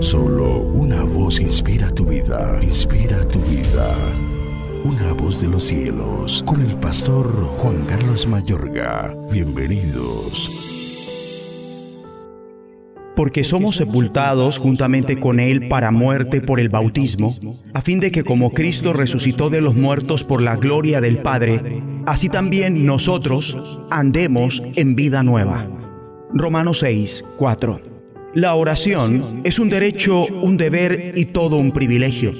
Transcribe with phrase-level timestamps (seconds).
[0.00, 3.94] Solo una voz inspira tu vida, inspira tu vida.
[4.84, 7.26] Una voz de los cielos, con el pastor
[7.58, 9.16] Juan Carlos Mayorga.
[9.30, 10.62] Bienvenidos.
[13.14, 17.34] Porque somos sepultados juntamente con Él para muerte por el bautismo,
[17.72, 21.82] a fin de que como Cristo resucitó de los muertos por la gloria del Padre,
[22.06, 25.66] así también nosotros andemos en vida nueva.
[26.34, 27.95] Romanos 6, 4.
[28.34, 32.32] La oración es un derecho, un deber y todo un privilegio.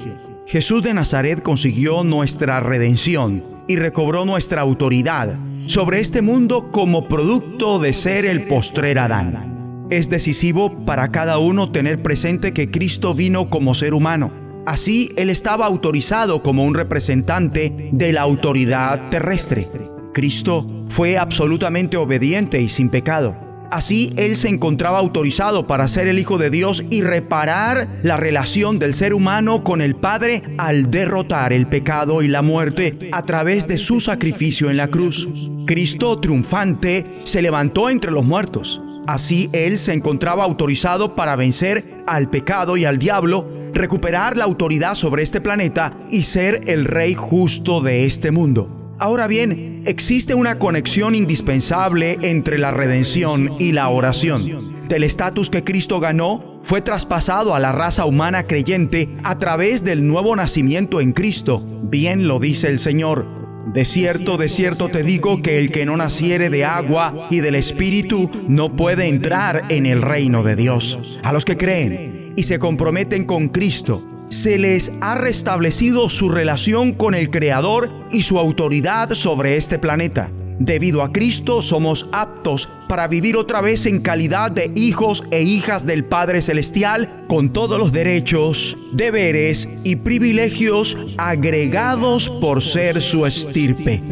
[0.46, 7.78] Jesús de Nazaret consiguió nuestra redención y recobró nuestra autoridad sobre este mundo como producto
[7.78, 9.86] de ser el postrer Adán.
[9.90, 14.30] Es decisivo para cada uno tener presente que Cristo vino como ser humano.
[14.66, 19.64] Así, Él estaba autorizado como un representante de la autoridad terrestre.
[20.12, 23.45] Cristo fue absolutamente obediente y sin pecado.
[23.70, 28.78] Así él se encontraba autorizado para ser el Hijo de Dios y reparar la relación
[28.78, 33.66] del ser humano con el Padre al derrotar el pecado y la muerte a través
[33.66, 35.28] de su sacrificio en la cruz.
[35.66, 38.80] Cristo triunfante se levantó entre los muertos.
[39.06, 44.94] Así él se encontraba autorizado para vencer al pecado y al diablo, recuperar la autoridad
[44.94, 48.75] sobre este planeta y ser el rey justo de este mundo.
[48.98, 54.88] Ahora bien, existe una conexión indispensable entre la redención y la oración.
[54.88, 60.06] Del estatus que Cristo ganó fue traspasado a la raza humana creyente a través del
[60.06, 61.62] nuevo nacimiento en Cristo.
[61.82, 63.26] Bien lo dice el Señor.
[63.74, 67.56] De cierto, de cierto te digo que el que no naciere de agua y del
[67.56, 71.20] Espíritu no puede entrar en el reino de Dios.
[71.22, 76.92] A los que creen y se comprometen con Cristo, se les ha restablecido su relación
[76.92, 80.30] con el Creador y su autoridad sobre este planeta.
[80.58, 85.86] Debido a Cristo somos aptos para vivir otra vez en calidad de hijos e hijas
[85.86, 94.02] del Padre Celestial con todos los derechos, deberes y privilegios agregados por ser su estirpe.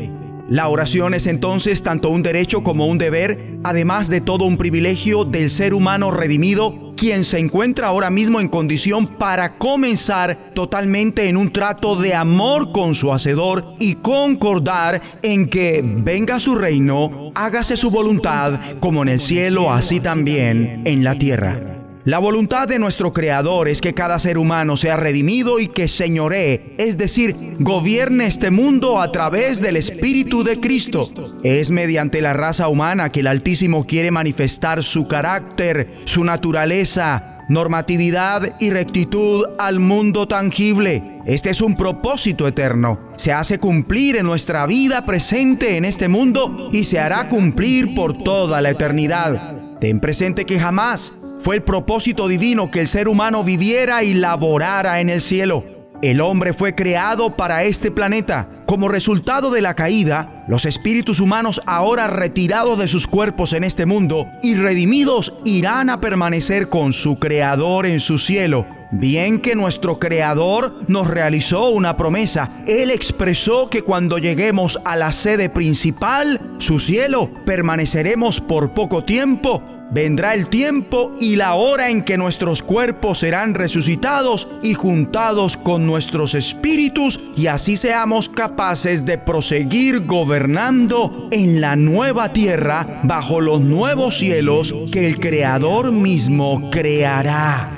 [0.49, 5.25] La oración es entonces tanto un derecho como un deber, además de todo un privilegio
[5.25, 11.37] del ser humano redimido quien se encuentra ahora mismo en condición para comenzar totalmente en
[11.37, 17.77] un trato de amor con su Hacedor y concordar en que venga su reino, hágase
[17.77, 21.74] su voluntad como en el cielo, así también en la tierra.
[22.07, 26.75] La voluntad de nuestro Creador es que cada ser humano sea redimido y que señoree,
[26.77, 31.09] es decir, gobierne este mundo a través del Espíritu de Cristo.
[31.43, 38.55] Es mediante la raza humana que el Altísimo quiere manifestar su carácter, su naturaleza, normatividad
[38.61, 41.23] y rectitud al mundo tangible.
[41.25, 42.99] Este es un propósito eterno.
[43.17, 48.19] Se hace cumplir en nuestra vida presente en este mundo y se hará cumplir por
[48.23, 49.64] toda la eternidad.
[49.81, 55.01] Ten presente que jamás fue el propósito divino que el ser humano viviera y laborara
[55.01, 55.65] en el cielo.
[56.03, 58.49] El hombre fue creado para este planeta.
[58.67, 63.87] Como resultado de la caída, los espíritus humanos ahora retirados de sus cuerpos en este
[63.87, 68.67] mundo y redimidos irán a permanecer con su Creador en su cielo.
[68.97, 72.49] Bien que nuestro Creador nos realizó una promesa.
[72.67, 79.63] Él expresó que cuando lleguemos a la sede principal, su cielo, permaneceremos por poco tiempo
[79.95, 85.87] vendrá el tiempo y la hora en que nuestros cuerpos serán resucitados y juntados con
[85.87, 93.61] nuestros espíritus y así seamos capaces de proseguir gobernando en la nueva tierra bajo los
[93.61, 97.74] nuevos cielos que el Creador mismo creará.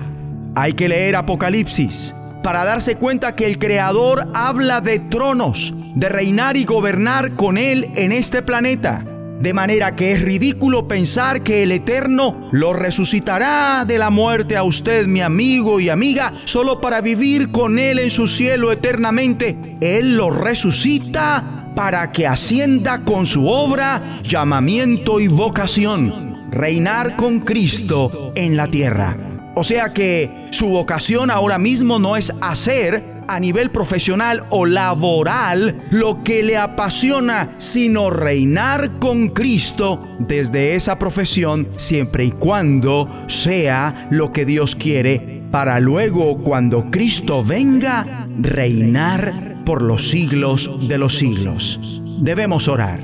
[0.57, 6.57] Hay que leer Apocalipsis para darse cuenta que el Creador habla de tronos, de reinar
[6.57, 9.05] y gobernar con Él en este planeta
[9.41, 14.63] de manera que es ridículo pensar que el Eterno lo resucitará de la muerte a
[14.63, 19.77] usted, mi amigo y amiga, solo para vivir con Él en su cielo eternamente.
[19.81, 28.33] Él lo resucita para que ascienda con su obra, llamamiento y vocación, reinar con Cristo
[28.35, 29.36] en la tierra.
[29.59, 35.83] O sea que su vocación ahora mismo no es hacer, a nivel profesional o laboral
[35.91, 44.07] lo que le apasiona, sino reinar con Cristo desde esa profesión siempre y cuando sea
[44.11, 51.17] lo que Dios quiere, para luego cuando Cristo venga, reinar por los siglos de los
[51.17, 52.03] siglos.
[52.21, 53.01] Debemos orar.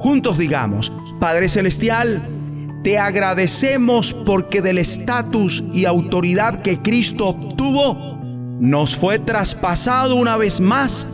[0.00, 2.20] Juntos digamos, Padre Celestial,
[2.84, 8.18] te agradecemos porque del estatus y autoridad que Cristo obtuvo,
[8.60, 11.08] nos fue traspasado una vez más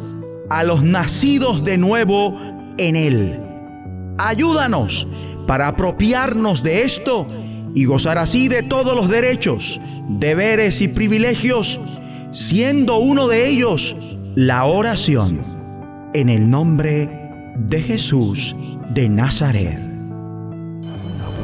[0.50, 2.36] a los nacidos de nuevo
[2.76, 3.40] en Él.
[4.18, 5.06] Ayúdanos
[5.46, 7.28] para apropiarnos de esto
[7.72, 11.80] y gozar así de todos los derechos, deberes y privilegios,
[12.32, 13.94] siendo uno de ellos
[14.34, 15.40] la oración
[16.14, 17.08] en el nombre
[17.56, 18.56] de Jesús
[18.92, 19.89] de Nazaret.